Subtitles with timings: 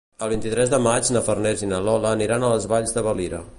[0.25, 3.47] El vint-i-tres de maig na Farners i na Lola aniran a les Valls de Valira.